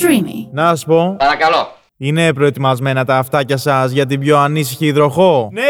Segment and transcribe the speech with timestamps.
[0.00, 0.48] Streamy.
[0.52, 1.68] Να σου πω, Παρακαλώ.
[1.96, 5.62] είναι προετοιμασμένα τα αυτάκια σας για την πιο ανήσυχη υδροχό; Ναι!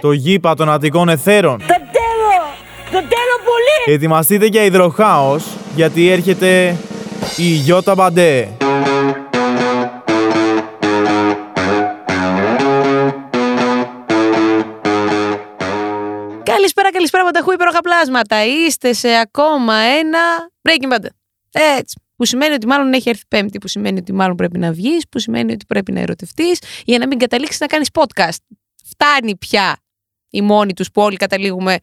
[0.00, 1.58] Το γήπα των Αττικών Εθέρων.
[1.58, 2.40] Το τέλο!
[2.84, 3.94] Το τέλο πολύ!
[3.94, 6.76] Ετοιμαστείτε για υδροχάος, γιατί έρχεται
[7.36, 8.48] η Γιώτα Μπαντέ.
[16.42, 18.44] Καλησπέρα, καλησπέρα, Πανταχού, υπέροχα πλάσματα.
[18.44, 20.18] Είστε σε ακόμα ένα
[20.68, 21.06] Breaking Bad.
[21.78, 22.01] Έτσι.
[22.16, 25.18] Που σημαίνει ότι μάλλον έχει έρθει Πέμπτη, που σημαίνει ότι μάλλον πρέπει να βγεις, που
[25.18, 28.36] σημαίνει ότι πρέπει να ερωτευτείς, για να μην καταλήξεις να κάνεις podcast.
[28.84, 29.76] Φτάνει πια
[30.30, 31.76] οι μόνοι τους που όλοι καταλήγουμε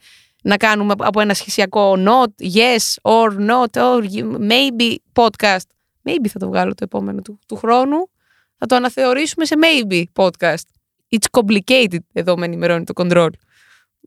[0.43, 4.03] να κάνουμε από ένα σχεσιακό not, yes, or not, or
[4.49, 5.65] maybe podcast.
[6.03, 8.09] Maybe θα το βγάλω το επόμενο του, του χρόνου.
[8.57, 10.63] Θα το αναθεωρήσουμε σε maybe podcast.
[11.09, 13.29] It's complicated, εδώ με ενημερώνει το control.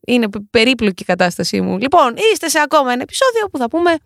[0.06, 1.78] Είναι πε- περίπλοκη η κατάστασή μου.
[1.78, 3.96] Λοιπόν, είστε σε ακόμα ένα επεισόδιο που θα πούμε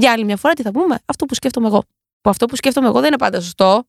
[0.00, 1.82] για άλλη μια φορά τι θα πούμε; Αυτό που σκέφτομαι εγώ.
[2.20, 3.84] Που αυτό που σκέφτομαι εγώ δεν είναι πάντα σωστό.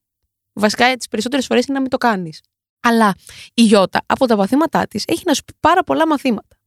[0.54, 2.42] Βασικά, τις περισσότερες φορές είναι να μην το κάνεις.
[2.82, 3.16] Αλλά
[3.54, 6.58] η Γιώτα από τα μαθήματά της έχει να σου πει πάρα πολλά μαθήματα.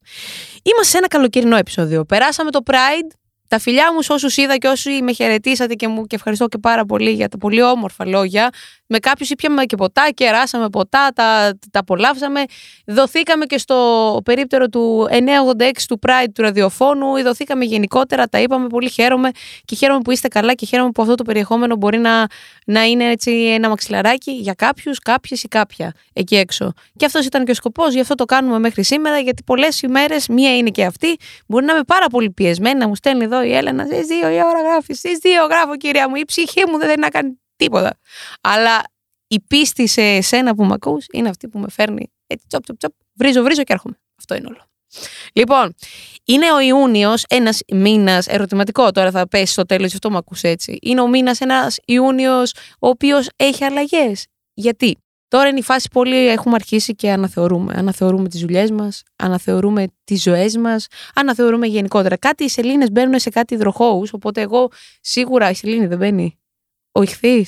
[0.63, 2.05] Είμαστε σε ένα καλοκαιρινό επεισόδιο.
[2.05, 3.24] Περάσαμε το Pride.
[3.47, 6.57] Τα φιλιά μου σε όσους είδα και όσοι με χαιρετήσατε και μου και ευχαριστώ και
[6.57, 8.49] πάρα πολύ για τα πολύ όμορφα λόγια.
[8.87, 12.43] Με κάποιους ήπιαμε και ποτά, κεράσαμε ποτά, τα, τα απολαύσαμε.
[12.85, 17.23] Δοθήκαμε και στο περίπτερο του 986 του Pride του ραδιοφώνου.
[17.23, 18.67] Δοθήκαμε γενικότερα, τα είπαμε.
[18.67, 19.29] Πολύ χαίρομαι
[19.65, 22.27] και χαίρομαι που είστε καλά και χαίρομαι που αυτό το περιεχόμενο μπορεί να,
[22.65, 26.73] να είναι έτσι ένα μαξιλαράκι για κάποιους, κάποιες ή κάποια εκεί έξω.
[26.97, 30.27] Και αυτός ήταν και ο σκοπός, γι' αυτό το κάνουμε μέχρι σήμερα, γιατί πολλές ημέρες,
[30.27, 33.53] μία είναι και αυτή, μπορεί να είμαι πάρα πολύ πιεσμένη, να μου στέλνει εδώ η
[33.53, 36.87] Έλενα, στι δύο η ώρα γράφεις, στι δύο γράφω κυρία μου, η ψυχή μου δεν
[36.87, 37.99] θέλει να κάνει τίποτα.
[38.41, 38.83] Αλλά
[39.27, 42.77] η πίστη σε εσένα που με ακούς είναι αυτή που με φέρνει έτσι τσοπ τσοπ
[42.77, 43.99] τσοπ, βρίζω βρίζω και έρχομαι.
[44.17, 44.67] Αυτό είναι όλο.
[45.33, 45.73] Λοιπόν,
[46.25, 48.91] είναι ο Ιούνιος, ένας μήνας ερωτηματικό.
[48.91, 50.77] Τώρα θα πέσεις στο τέλος, γι' αυτό μου ακούς έτσι.
[50.81, 54.25] Είναι ο μήνας ένας Ιούνιος, ο οποίος έχει αλλαγές.
[54.53, 54.97] Γιατί;
[55.35, 56.27] Τώρα είναι η φάση πολύ.
[56.27, 57.73] Έχουμε αρχίσει και αναθεωρούμε.
[57.77, 62.17] Αναθεωρούμε τις δουλειές μας, αναθεωρούμε τις ζωές μας, αναθεωρούμε γενικότερα.
[62.17, 64.05] Κάτι οι σελήνες μπαίνουν σε κάτι υδροχώου.
[64.11, 66.39] Οπότε εγώ σίγουρα η σελήνη δεν μπαίνει.
[66.91, 67.45] Ο ηχθή,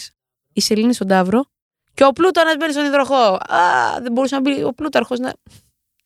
[0.53, 1.45] η σελήνη στον Ταύρο.
[1.93, 3.33] Και ο Πλούτονα μπαίνει στον υδροχό.
[3.33, 3.59] Α,
[4.01, 5.33] δεν μπορούσε να μπει ο Πλούταρχος να.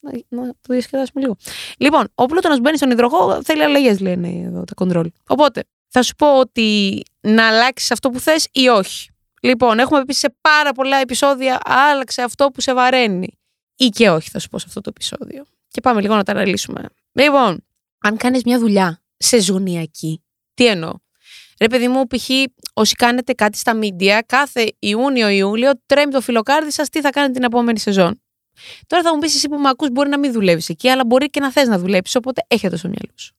[0.01, 1.35] Να, να το διασκεδάσουμε λίγο.
[1.77, 5.11] Λοιπόν, ο Πλούτονα μπαίνει στον υδροχό, θέλει αλλαγές, λένε εδώ τα κοντρόλ.
[5.27, 9.10] Οπότε, θα σου πω ότι να αλλάξεις αυτό που θες ή όχι.
[9.43, 13.39] Λοιπόν, έχουμε πει σε πάρα πολλά επεισόδια, άλλαξε αυτό που σε βαραίνει.
[13.75, 15.45] Ή και όχι, θα σου πω σε αυτό το επεισόδιο.
[15.67, 16.85] Και πάμε λίγο να τα αναλύσουμε.
[17.11, 17.65] Λοιπόν,
[17.99, 20.93] αν κάνεις μια δουλειά σεζονιακή, τι εννοώ;
[21.59, 22.29] Ρε παιδί μου, π.χ.
[22.73, 27.43] όσοι κάνετε κάτι στα media, κάθε Ιούνιο-Ιούλιο τρέμει το φιλοκάρδι σας τι θα κάνετε την
[27.43, 28.21] επόμενη σεζόν;
[28.87, 31.29] Τώρα θα μου πεις εσύ που με ακούς μπορεί να μην δουλεύεις εκεί, αλλά μπορεί
[31.29, 33.33] και να θες να δουλέψεις, οπότε έχετε στο μυαλό σου.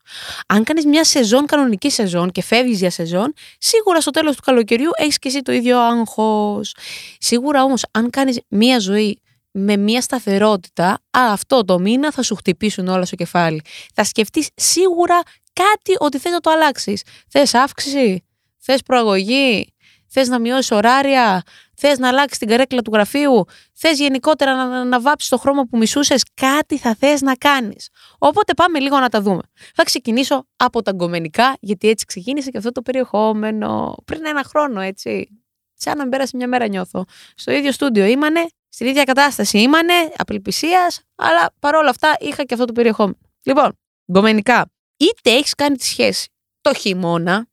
[0.46, 4.90] Αν κάνεις μια σεζόν, κανονική σεζόν και φεύγεις για σεζόν, σίγουρα στο τέλος του καλοκαιριού
[4.96, 6.74] έχεις και εσύ το ίδιο άγχος.
[7.18, 12.34] Σίγουρα όμως, αν κάνεις μια ζωή με μια σταθερότητα, α, αυτό το μήνα θα σου
[12.34, 13.62] χτυπήσουν όλα στο κεφάλι.
[13.94, 15.20] Θα σκεφτείς σίγουρα
[15.52, 17.02] κάτι ότι θες να το αλλάξεις.
[17.28, 18.24] Θες αύξηση,
[18.58, 19.71] θες προαγωγή,
[20.12, 21.42] θες να μειώσεις ωράρια,
[21.76, 25.64] θες να αλλάξεις την καρέκλα του γραφείου, θες γενικότερα να, να, να βάψεις το χρώμα
[25.64, 27.88] που μισούσες, κάτι θα θες να κάνεις.
[28.18, 29.42] Οπότε πάμε λίγο να τα δούμε.
[29.74, 33.94] Θα ξεκινήσω από τα γκομενικά, γιατί έτσι ξεκίνησε και αυτό το περιεχόμενο.
[34.04, 35.42] Πριν ένα χρόνο, έτσι.
[35.74, 37.04] Σαν να μην πέρασε μια μέρα, νιώθω.
[37.34, 42.66] Στο ίδιο στούντιο ήμανε, στην ίδια κατάσταση ήμανε, απελπισίας, αλλά παρόλα αυτά είχα και αυτό
[42.66, 43.18] το περιεχόμενο.
[43.42, 43.78] Λοιπόν,
[44.12, 44.70] γκομενικά.
[44.96, 46.28] Είτε έχεις κάνει τη σχέση
[46.60, 47.46] το χειμώνα,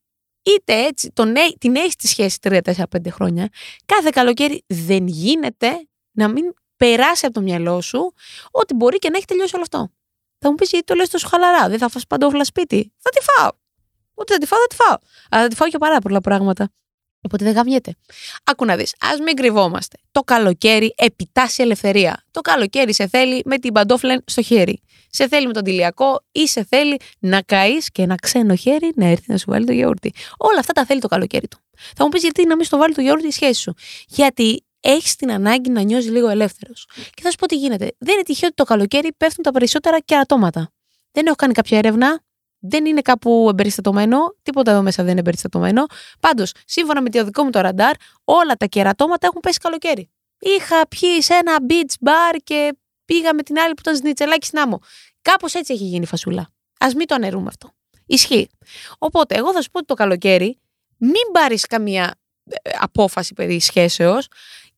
[0.44, 3.50] είτε έτσι τον, έ- την έχει τη σχέση 3-4-5 χρόνια,
[3.86, 8.14] κάθε καλοκαίρι δεν γίνεται να μην περάσει από το μυαλό σου
[8.52, 9.92] ότι μπορεί και να έχει τελειώσει όλο αυτό.
[10.40, 13.20] Θα μου πεις γιατί το λες τόσο χαλαρά, δεν θα φας παντόφλα σπίτι; Θα τη
[13.22, 13.50] φάω.
[14.14, 14.98] Ούτε θα τη φάω, θα τη φάω.
[15.30, 16.70] Αλλά θα τη φάω και πάρα πολλά πράγματα.
[17.22, 17.96] Οπότε δεν γαμιέται.
[18.44, 19.98] Άκου να δεις, ας μην κρυβόμαστε.
[20.12, 22.24] Το καλοκαίρι επιτάσσει ελευθερία.
[22.32, 24.82] Το καλοκαίρι σε θέλει με την παντόφλα στο χέρι.
[25.10, 29.06] Σε θέλει με τον τηλιακό ή σε θέλει να καείς και ένα ξένο χέρι να
[29.06, 30.14] έρθει να σου βάλει το γιαούρτι.
[30.38, 31.58] Όλα αυτά τα θέλει το καλοκαίρι του.
[31.96, 33.74] Θα μου πεις γιατί να μην στο βάλει το γιαούρτι η σχέση σου.
[34.08, 36.88] Γιατί έχεις την ανάγκη να νιώσει λίγο ελεύθερος.
[37.14, 37.92] Και θα σου πω τι γίνεται.
[37.98, 40.72] Δεν είναι τυχαίο ότι το καλοκαίρι πέφτουν τα περισσότερα κερατώματα.
[41.12, 42.22] Δεν έχω κάνει κάποια έρευνα.
[42.60, 44.18] Δεν είναι κάπου εμπεριστατωμένο.
[44.44, 45.86] Τίποτα εδώ μέσα δεν είναι εμπεριστατωμένο.
[46.20, 50.10] Πάντως, σύμφωνα με το δικό μου το ραντάρ, όλα τα κερατώματα έχουν πέσει καλοκαίρι.
[50.40, 52.78] Είχα πιει σε ένα beach bar και
[53.10, 54.82] πήγα με την άλλη που ήταν σνιτσελάκι στην άμμο.
[55.22, 56.42] Κάπως έτσι έχει γίνει η φασούλα.
[56.80, 57.72] Α μην το αναιρούμε αυτό.
[58.06, 58.50] Ισχύει.
[58.98, 60.58] Οπότε, εγώ θα σου πω ότι το καλοκαίρι
[60.98, 64.28] μην πάρεις καμία ε, απόφαση περί σχέσεως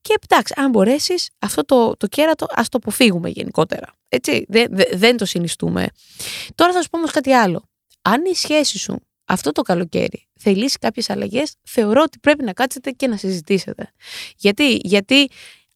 [0.01, 3.93] και εντάξει, αν μπορέσεις, αυτό το, το κέρατο ας το αποφύγουμε γενικότερα.
[4.07, 5.87] Έτσι, δεν, δεν, δεν το συνιστούμε.
[6.55, 7.69] Τώρα θα σου πω όμως κάτι άλλο.
[8.01, 12.91] Αν η σχέση σου αυτό το καλοκαίρι θελήσει κάποιες αλλαγές, θεωρώ ότι πρέπει να κάτσετε
[12.91, 13.93] και να συζητήσετε.
[14.37, 15.29] Γιατί, Γιατί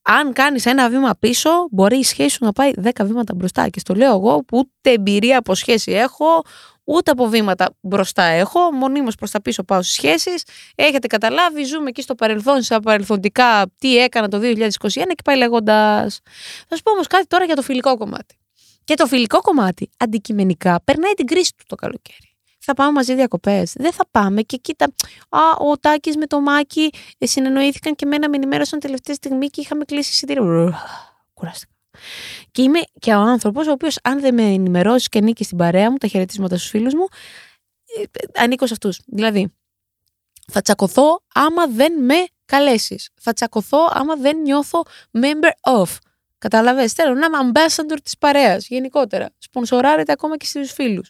[0.08, 3.70] αν κάνεις ένα βήμα πίσω, μπορεί η σχέση σου να πάει 10 βήματα μπροστά.
[3.70, 6.42] Και στο λέω εγώ που ούτε εμπειρία από σχέση έχω,
[6.84, 8.72] ούτε από βήματα μπροστά έχω.
[8.72, 10.44] Μονίμως προς τα πίσω πάω στις σχέσεις.
[10.76, 16.20] Έχετε καταλάβει, ζούμε εκεί στο παρελθόν, στα παρελθοντικά, τι έκανα το 2021 και πάει λέγοντας.
[16.68, 18.36] Θα σου πω όμως κάτι τώρα για το φιλικό κομμάτι.
[18.84, 22.35] Και το φιλικό κομμάτι αντικειμενικά περνάει την κρίση του το καλοκαίρι
[22.66, 23.74] θα πάμε μαζί διακοπές.
[23.76, 24.42] Δεν θα πάμε.
[24.42, 24.86] Και κοίτα,
[25.30, 25.40] α,
[25.70, 29.86] ο Τάκης με το Μάκη ε, συνεννοήθηκαν και μένα με ενημέρωσαν τελευταία στιγμή και είχαμε
[29.86, 30.74] κλείσει εισιτήριο.
[31.34, 31.74] Κουράστηκα.
[32.52, 35.92] Και είμαι και ο άνθρωπος ο οποίος, αν δεν με ενημερώσεις και ανήκει στην παρέα
[35.92, 37.08] μου, τα χαιρετίσματα στους φίλους μου,
[37.98, 39.02] ε, ε, ανήκω σε αυτούς.
[39.06, 39.54] Δηλαδή,
[40.52, 43.10] θα τσακωθώ άμα δεν με καλέσεις.
[43.22, 45.98] Θα τσακωθώ άμα δεν νιώθω member of.
[46.38, 49.30] Κατάλαβες; Θέλω να είμαι ambassador της παρέας γενικότερα.
[49.38, 51.10] Σπονσοράρετε ακόμα και στους φίλους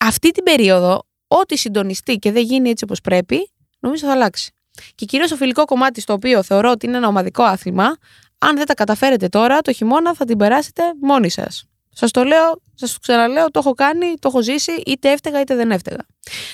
[0.00, 3.50] αυτή την περίοδο, ό,τι συντονιστεί και δεν γίνει έτσι όπως πρέπει,
[3.80, 4.52] νομίζω θα αλλάξει.
[4.94, 7.96] Και κυρίως το φιλικό κομμάτι, στο οποίο θεωρώ ότι είναι ένα ομαδικό άθλημα,
[8.38, 11.64] αν δεν τα καταφέρετε τώρα, το χειμώνα θα την περάσετε μόνοι σας.
[11.92, 15.54] Σας το λέω, σας το ξαναλέω, το έχω κάνει, το έχω ζήσει, είτε έφταιγα είτε
[15.54, 16.06] δεν έφταιγα.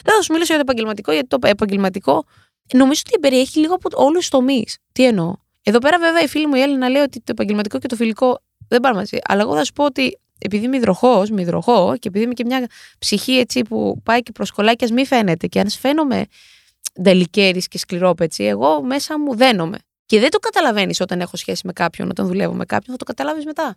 [0.05, 2.25] Δεν θα σου μιλήσω για το επαγγελματικό, γιατί το επαγγελματικό
[2.73, 4.79] νομίζω ότι περιέχει λίγο από όλους τους τομείς.
[4.93, 5.35] Τι εννοώ.
[5.63, 8.39] Εδώ πέρα, βέβαια, η φίλη μου η Έλληνα λέει ότι το επαγγελματικό και το φιλικό
[8.69, 9.19] δεν πάνε μαζί.
[9.27, 12.45] Αλλά εγώ θα σου πω ότι επειδή είμαι υδροχός, με υδροχό και επειδή είμαι και
[12.45, 12.67] μια
[12.99, 16.25] ψυχή έτσι που πάει και προσκολάει και ας μην φαίνεται και αν φαίνομαι
[17.03, 19.79] ντελικέρης και σκληρόπετσι, εγώ μέσα μου δένομαι.
[20.07, 23.05] Και δεν το καταλαβαίνεις όταν έχω σχέση με κάποιον, όταν δουλεύω με κάποιον, θα το
[23.05, 23.77] καταλάβεις μετά.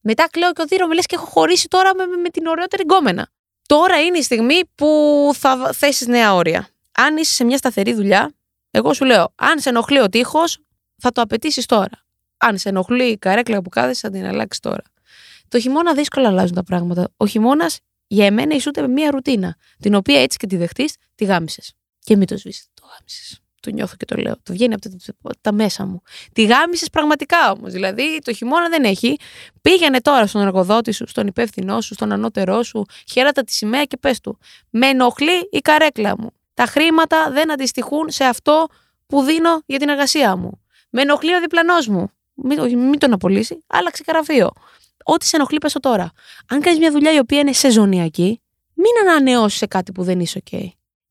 [0.00, 3.28] Μετά κλαίω και οδύρω, με λες και έχω χωρίσει τώρα με, με, την ωραιότερη γκόμενα.
[3.66, 6.68] Τώρα είναι η στιγμή που θα θέσεις νέα όρια.
[6.92, 8.34] Αν είσαι σε μια σταθερή δουλειά,
[8.70, 10.58] εγώ σου λέω, αν σε ενοχλεί ο τείχος,
[10.96, 12.04] θα το απαιτήσεις τώρα.
[12.36, 14.82] Αν σε ενοχλεί η καρέκλα που κάθεσαι, θα την αλλάξεις τώρα.
[15.52, 17.08] Το χειμώνα δύσκολα αλλάζουν τα πράγματα.
[17.16, 21.24] Ο χειμώνας για μένα ισούται με μια ρουτίνα, την οποία έτσι και τη δεχτείς, τη
[21.24, 21.72] γάμισες.
[21.98, 22.64] Και μην το σβήσει.
[22.74, 23.40] Το γάμισες.
[23.60, 24.34] Το νιώθω και το λέω.
[24.42, 24.88] Το βγαίνει από
[25.40, 26.02] τα, μέσα μου.
[26.32, 27.72] Τη γάμισες πραγματικά όμως.
[27.72, 29.16] Δηλαδή το χειμώνα δεν έχει.
[29.60, 33.96] Πήγαινε τώρα στον εργοδότη σου, στον υπεύθυνό σου, στον ανώτερό σου, χαίρατα τη σημαία και
[33.96, 34.38] πες του.
[34.70, 36.30] Με ενοχλεί η καρέκλα μου.
[36.54, 38.66] Τα χρήματα δεν αντιστοιχούν σε αυτό
[39.06, 40.62] που δίνω για την εργασία μου.
[40.90, 42.10] Με ενοχλεί ο διπλανός μου.
[42.34, 44.50] Μην, μην τον απολύσει, άλλαξε γραφείο.
[45.04, 46.10] Ό,τι σε ενοχλεί, πέσω τώρα.
[46.48, 48.40] Αν κάνεις μια δουλειά η οποία είναι σεζονιακή,
[48.74, 50.56] μην ανανεώσεις σε κάτι που δεν είσαι OK.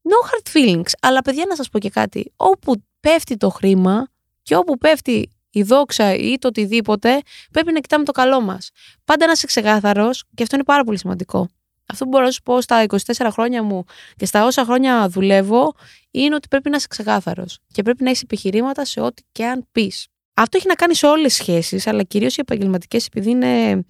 [0.04, 0.92] No hard feelings.
[1.02, 2.34] Αλλά παιδιά, να σας πω και κάτι.
[2.36, 4.08] Όπου πέφτει το χρήμα
[4.42, 7.22] και όπου πέφτει η δόξα ή το οτιδήποτε,
[7.52, 8.70] πρέπει να κοιτάμε το καλό μας.
[9.06, 11.50] Πάντα να είσαι ξεκάθαρος και αυτό είναι πάρα πολύ σημαντικό.
[11.86, 13.84] Αυτό που μπορώ να σου πω στα 24 χρόνια μου
[14.16, 15.74] και στα όσα χρόνια δουλεύω
[16.12, 19.68] είναι ότι πρέπει να είσαι ξεκάθαρος και πρέπει να έχεις επιχειρήματα σε ό,τι και αν
[19.72, 20.08] πεις.
[20.34, 23.84] Αυτό έχει να κάνει σε όλες τις σχέσεις, αλλά κυρίως οι επαγγελματικές, επειδή είναι.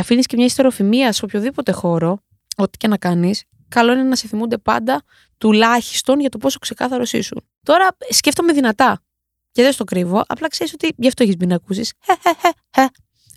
[0.00, 2.18] Αφήνεις και μια ιστεροφημία σε οποιοδήποτε χώρο,
[2.56, 5.02] ό,τι και να κάνεις, καλό είναι να σε θυμούνται πάντα
[5.38, 7.44] τουλάχιστον για το πόσο ξεκάθαρος ήσουν.
[7.62, 9.02] Τώρα σκέφτομαι δυνατά
[9.52, 11.92] και δεν στο κρύβω, απλά ξέρεις ότι γι' αυτό έχεις μπει να ακούσεις.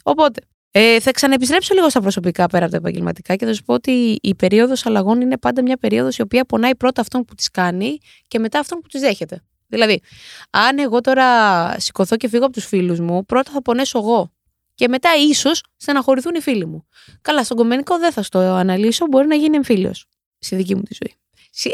[0.03, 0.41] Οπότε,
[0.71, 4.17] ε, θα ξαναεπιστρέψω λίγο στα προσωπικά πέρα από τα επαγγελματικά και θα σου πω ότι
[4.21, 7.97] η περίοδος αλλαγών είναι πάντα μια περίοδος η οποία πονάει πρώτα αυτόν που της κάνει
[8.27, 9.41] και μετά αυτόν που της δέχεται.
[9.69, 10.01] Δηλαδή,
[10.49, 14.31] αν εγώ τώρα σηκωθώ και φύγω από τους φίλους μου, πρώτα θα πονέσω εγώ.
[14.75, 16.87] Και μετά ίσως στεναχωρηθούν οι φίλοι μου.
[17.21, 20.05] Καλά, στον κομμενικό δεν θα στο αναλύσω, μπορεί να γίνει εμφύλιος
[20.39, 21.15] στη δική μου τη ζωή.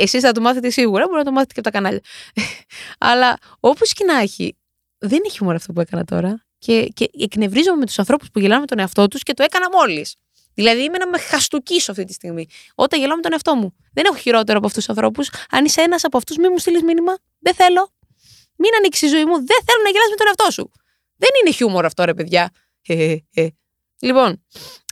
[0.01, 2.01] Εσείς θα το μάθετε σίγουρα, μπορεί να το μάθετε και από τα κανάλια.
[3.11, 4.57] Αλλά όπως και να έχει,
[4.97, 6.45] δεν έχει χιούμορ αυτό που έκανα τώρα.
[6.57, 9.69] Και, και εκνευρίζομαι με τους ανθρώπους που γελάνε με τον εαυτό τους και το έκανα
[9.69, 10.15] μόλις.
[10.55, 12.45] Δηλαδή είμαι να με χαστοκίσω αυτή τη στιγμή.
[12.75, 13.75] Όταν γελάω με τον εαυτό μου.
[13.93, 15.29] Δεν έχω χειρότερο από αυτούς τους ανθρώπους.
[15.49, 17.17] Αν είσαι ένας από αυτούς, μην μου στείλεις μήνυμα.
[17.39, 17.93] Δεν θέλω.
[18.57, 19.35] Μην ανοίξεις η ζωή μου.
[19.35, 20.71] Δεν θέλω να γελάσει με τον εαυτό σου.
[21.15, 22.51] Δεν είναι χιούμορ αυτό, ρε παιδιά.
[23.99, 24.43] λοιπόν,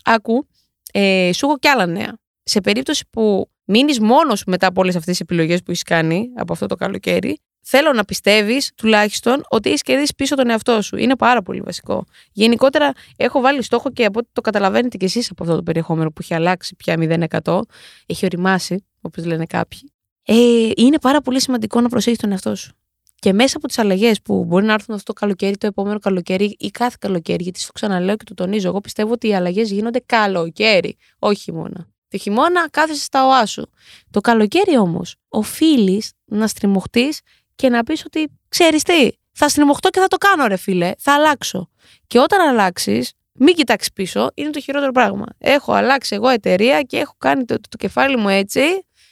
[0.03, 0.48] άκου,
[0.91, 2.17] ε, σου έχω κι άλλα νέα.
[2.43, 6.53] Σε περίπτωση που μείνεις μόνος μετά από όλες αυτές τις επιλογές που έχεις κάνει από
[6.53, 10.98] αυτό το καλοκαίρι, θέλω να πιστεύεις τουλάχιστον ότι έχεις κερδίσει πίσω τον εαυτό σου.
[10.98, 12.05] Είναι πάρα πολύ βασικό.
[12.32, 16.10] Γενικότερα, έχω βάλει στόχο και από ό,τι το καταλαβαίνετε κι εσείς από αυτό το περιεχόμενο
[16.10, 16.96] που έχει αλλάξει πια
[17.43, 17.60] 0%,
[18.05, 19.91] έχει οριμάσει, όπως λένε κάποιοι.
[20.25, 22.74] Ε, είναι πάρα πολύ σημαντικό να προσέχεις τον εαυτό σου.
[23.20, 26.55] Και μέσα από τις αλλαγές που μπορεί να έρθουν αυτό το καλοκαίρι, το επόμενο καλοκαίρι
[26.60, 30.03] ή κάθε καλοκαίρι, γιατί στο ξαναλέω και το τονίζω, εγώ πιστεύω ότι οι αλλαγές γίνονται
[30.05, 31.88] καλοκαίρι, όχι χειμώνα.
[32.08, 33.70] Το χειμώνα κάθεσαι στα οά σου.
[34.10, 37.20] Το καλοκαίρι όμως οφείλεις να στριμωχτείς
[37.55, 40.91] και να πεις ότι ξέρεις τι, θα στριμωχτώ και θα το κάνω, ρε φίλε.
[40.98, 41.69] Θα αλλάξω.
[42.07, 45.25] Και όταν αλλάξεις, μην κοιτάξεις πίσω, είναι το χειρότερο πράγμα.
[45.38, 48.62] Έχω αλλάξει εγώ εταιρεία και έχω κάνει το, το, κεφάλι μου έτσι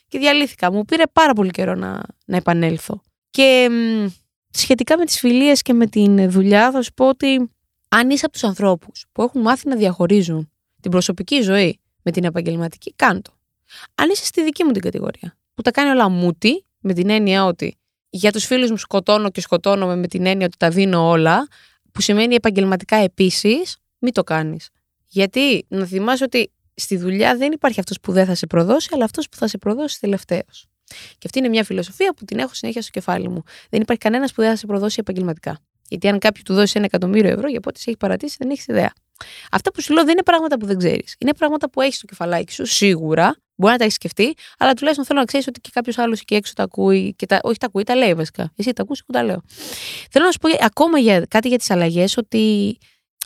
[0.08, 0.72] και διαλύθηκα.
[0.72, 3.02] Μου πήρε πάρα πολύ καιρό να, να επανέλθω.
[3.30, 4.08] Και μ,
[4.50, 7.52] σχετικά με τις φιλίες και με την δουλειά θα σου πω ότι
[7.90, 12.24] αν είσαι από τους ανθρώπους που έχουν μάθει να διαχωρίζουν την προσωπική ζωή με την
[12.24, 13.32] επαγγελματική, κάντο.
[13.96, 17.46] Αν είσαι στη δική μου την κατηγορία, που τα κάνει όλα μούτι Με την έννοια
[17.46, 17.81] ότι
[18.14, 21.48] για τους φίλους μου σκοτώνω και σκοτώνομαι με την έννοια ότι τα δίνω όλα,
[21.92, 24.70] που σημαίνει επαγγελματικά επίσης, μην το κάνεις.
[25.08, 29.04] Γιατί να θυμάσαι ότι στη δουλειά δεν υπάρχει αυτός που δεν θα σε προδώσει, αλλά
[29.04, 30.66] αυτός που θα σε προδώσει τελευταίος.
[31.18, 33.44] Και αυτή είναι μια φιλοσοφία που την έχω συνέχεια στο κεφάλι μου.
[33.70, 35.60] Δεν υπάρχει κανένας που δεν θα σε προδώσει επαγγελματικά.
[35.88, 38.68] Γιατί αν κάποιο του δώσει ένα εκατομμύριο ευρώ, για πότε σε έχει παρατήσει, δεν έχεις
[38.68, 38.94] ιδέα.
[39.52, 41.16] Αυτά που σου λέω δεν είναι πράγματα που δεν ξέρεις.
[41.20, 43.36] Είναι πράγματα που έχεις στο κεφαλάκι σου, σίγουρα.
[43.62, 46.36] Μπορεί να τα έχεις σκεφτεί, αλλά τουλάχιστον θέλω να ξέρεις ότι και κάποιος άλλος εκεί
[46.36, 47.14] έξω τα ακούει.
[47.16, 48.52] Και τα, όχι τα ακούει, τα λέει βασικά.
[48.56, 49.42] Εσύ τα ακούς, εγώ τα λέω.
[50.12, 52.78] Θέλω να σου πω ακόμα για, κάτι για τις αλλαγές, ότι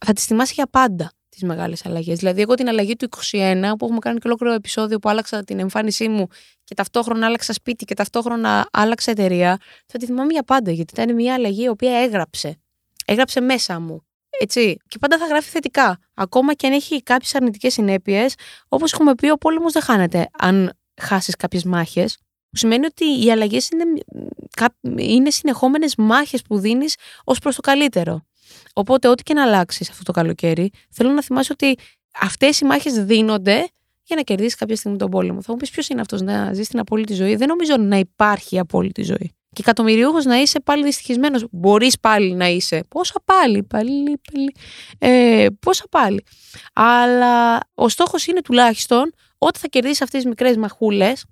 [0.06, 2.20] θα τις θυμάσαι για πάντα τις μεγάλες αλλαγές.
[2.20, 5.60] Δηλαδή, εγώ την αλλαγή του 21, που έχουμε κάνει και ολόκληρο επεισόδιο που άλλαξα την
[5.60, 6.28] εμφάνισή μου
[6.64, 11.16] και ταυτόχρονα άλλαξα σπίτι και ταυτόχρονα άλλαξα εταιρεία, θα τη θυμάμαι για πάντα, γιατί ήταν
[11.16, 12.58] μια αλλαγή η οποία έγραψε.
[13.06, 14.05] Έγραψε μέσα μου.
[14.40, 14.78] Έτσι.
[14.88, 16.00] Και πάντα θα γράφει θετικά.
[16.14, 18.34] Ακόμα και αν έχει κάποιες αρνητικές συνέπειες,
[18.68, 22.18] όπως έχουμε πει, ο πόλεμος δεν χάνεται αν χάσεις κάποιες μάχες.
[22.50, 23.84] Που σημαίνει ότι οι αλλαγές είναι,
[25.04, 28.26] είναι συνεχόμενες μάχες που δίνεις ως προς το καλύτερο.
[28.74, 31.78] Οπότε, ό,τι και να αλλάξεις αυτό το καλοκαίρι, θέλω να θυμάσαι ότι
[32.20, 33.68] αυτές οι μάχες δίνονται
[34.04, 35.42] για να κερδίσεις κάποια στιγμή τον πόλεμο.
[35.42, 37.36] Θα μου πεις ποιος είναι αυτός να ζεις την απόλυτη ζωή.
[37.36, 39.36] Δεν νομίζω να υπάρχει απόλυτη ζωή.
[39.56, 41.46] Και εκατομμυριούχος να είσαι πάλι δυστυχισμένος.
[41.52, 42.84] Μπορείς πάλι να είσαι.
[42.88, 44.56] Πόσα πάλι, πάλι, πάλι.
[44.98, 46.24] Ε, πόσα πάλι.
[46.74, 51.26] Αλλά ο στόχος είναι τουλάχιστον όταν θα κερδίσεις αυτές τις μικρές μαχούλες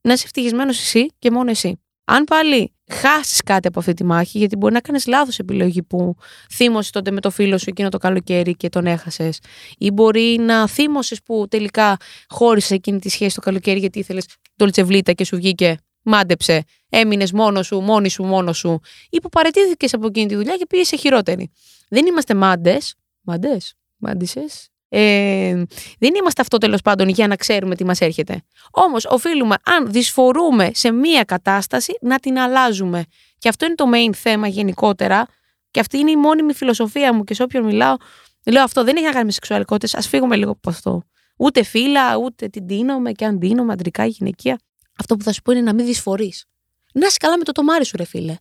[0.00, 1.80] να είσαι ευτυχισμένος εσύ και μόνο εσύ.
[2.04, 6.14] Αν πάλι χάσεις κάτι από αυτή τη μάχη, γιατί μπορεί να κάνεις λάθος επιλογή που
[6.52, 9.38] θύμωσες τότε με το φίλο σου εκείνο το καλοκαίρι και τον έχασες,
[9.78, 11.96] ή μπορεί να θύμωσες που τελικά
[12.28, 15.76] χώρισες εκείνη τη σχέση το καλοκαίρι γιατί ήθελες το λτσεβλίτα και σου βγήκε,
[16.06, 20.56] μάντεψε, έμεινες μόνος σου, μόνη σου, μόνος σου, ή που παρετήθηκες από εκείνη τη δουλειά
[20.56, 21.50] και πήγες σε χειρότερη.
[21.88, 22.94] Δεν είμαστε μάντες.
[23.20, 24.44] Μάντες, μάντισε,
[24.88, 25.62] ε,
[25.98, 28.42] δεν είμαστε αυτό τέλος πάντων για να ξέρουμε τι μας έρχεται.
[28.70, 33.04] Όμως, οφείλουμε, αν δυσφορούμε σε μία κατάσταση, να την αλλάζουμε.
[33.38, 35.26] Και αυτό είναι το main θέμα γενικότερα.
[35.70, 37.24] Και αυτή είναι η μόνιμη φιλοσοφία μου.
[37.24, 37.96] Και σε όποιον μιλάω,
[38.44, 39.94] λέω αυτό δεν έχει να κάνει με σεξουαλικότητες.
[39.94, 41.02] Α φύγουμε λίγο από αυτό.
[41.36, 44.58] Ούτε φύλλα, ούτε την δίνομαι και αν δίνομαι, αντρικά ή γυναικεία.
[44.98, 46.44] Αυτό που θα σου πω είναι να μην δυσφορείς.
[46.92, 48.36] Να είσαι καλά με το τομάρι σου, ρε φίλε.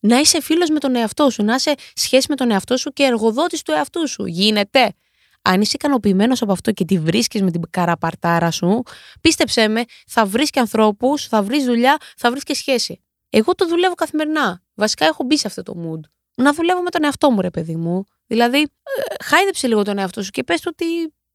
[0.00, 1.42] Να είσαι φίλος με τον εαυτό σου.
[1.42, 4.26] Να είσαι σχέση με τον εαυτό σου και εργοδότης του εαυτού σου.
[4.26, 4.94] Γίνεται
[5.42, 8.82] αν είσαι ικανοποιημένος από αυτό και τη βρίσκεις με την καραπαρτάρα σου,
[9.20, 13.00] πίστεψέ με, θα βρεις και ανθρώπους, θα βρεις δουλειά, θα βρεις και σχέση.
[13.30, 14.62] Εγώ το δουλεύω καθημερινά.
[14.74, 16.00] Βασικά έχω μπει σε αυτό το mood.
[16.34, 18.04] Να δουλεύω με τον εαυτό μου, ρε παιδί μου.
[18.26, 20.84] Δηλαδή, ε, χάιδεψε λίγο τον εαυτό σου και πες ότι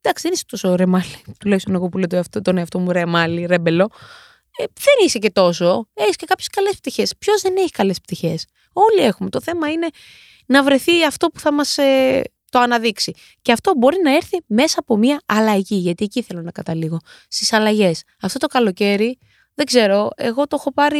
[0.01, 1.23] εντάξει, δεν είσαι τόσο ρεμάλι.
[1.39, 2.07] Τουλάχιστον εγώ που λέω
[2.41, 3.89] τον εαυτό μου ρεμάλι, ρέμπελο.
[4.57, 5.87] Ε, δεν είσαι και τόσο.
[5.93, 7.13] Έχεις και κάποιες καλές πτυχές.
[7.17, 9.29] Ποιος δεν έχει καλές πτυχές; Όλοι έχουμε.
[9.29, 9.87] Το θέμα είναι
[10.45, 13.13] να βρεθεί αυτό που θα μας ε, το αναδείξει.
[13.41, 16.99] Και αυτό μπορεί να έρθει μέσα από μια αλλαγή, γιατί εκεί θέλω να καταλήγω.
[17.27, 18.03] Στις αλλαγές.
[18.21, 19.17] Αυτό το καλοκαίρι,
[19.53, 20.99] δεν ξέρω, εγώ το έχω πάρει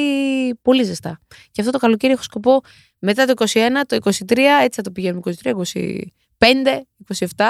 [0.62, 1.20] πολύ ζεστά.
[1.52, 2.62] Και αυτό το καλοκαίρι έχω σκοπό
[3.00, 6.82] μετά το 21, το 23, έτσι θα το πηγαίνουμε, 23, 25,
[7.36, 7.46] 27,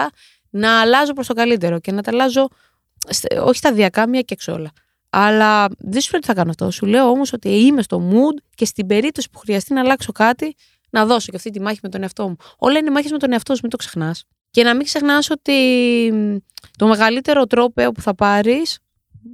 [0.49, 2.47] να αλλάζω προς το καλύτερο και να τα αλλάζω
[3.41, 4.71] όχι σταδιακά, μία και εξ όλα.
[5.17, 6.71] Αλλά δεν σου λέω τι θα κάνω αυτό.
[6.71, 10.55] Σου λέω όμως ότι είμαι στο mood και στην περίπτωση που χρειαστεί να αλλάξω κάτι,
[10.89, 12.35] να δώσω και αυτή τη μάχη με τον εαυτό μου.
[12.57, 14.23] Όλα είναι μάχες με τον εαυτό σου, μην το ξεχνάς.
[14.51, 15.53] Και να μην ξεχνάς ότι
[16.77, 18.79] το μεγαλύτερο τρόπο που θα πάρεις,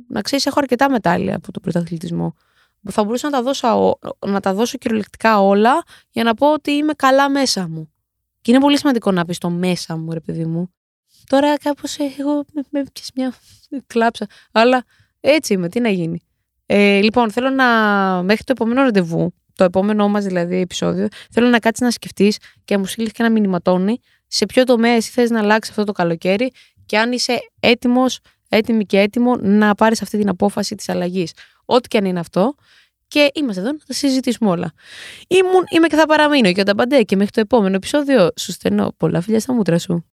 [0.07, 2.33] να ξέρεις, έχω αρκετά μετάλλια από το πρωταθλητισμό.
[2.89, 6.93] Θα μπορούσα να τα, δώσω, να τα δώσω κυριολεκτικά όλα για να πω ότι είμαι
[6.93, 7.91] καλά μέσα μου.
[8.41, 10.73] Και είναι πολύ σημαντικό να πεις το μέσα μου, ρε παιδί μου.
[11.29, 12.83] Τώρα κάπως ε, εγώ με, με
[13.15, 13.33] μια
[13.87, 14.27] κλάψα.
[14.51, 14.83] Αλλά
[15.21, 16.19] έτσι είμαι, τι να γίνει.
[16.65, 17.65] Ε, λοιπόν, θέλω να
[18.23, 22.73] μέχρι το επόμενο ραντεβού το επόμενό μας δηλαδή επεισόδιο, θέλω να κάτσεις να σκεφτείς και
[22.73, 25.91] να μου στείλεις και ένα μηνυματόνι σε ποιο τομέα εσύ θες να αλλάξεις αυτό το
[25.91, 26.51] καλοκαίρι
[26.85, 31.31] και αν είσαι έτοιμος, έτοιμη και έτοιμο να πάρεις αυτή την απόφαση της αλλαγής.
[31.65, 32.55] Ό,τι και αν είναι αυτό.
[33.07, 34.71] Και είμαστε εδώ να τα συζητήσουμε όλα.
[35.27, 38.93] Ήμουν, είμαι και θα παραμείνω και όταν παντέ και μέχρι το επόμενο επεισόδιο σου στενώ
[38.97, 40.05] πολλά φιλιά στα μούτρα σου.